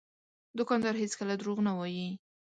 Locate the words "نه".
1.67-1.73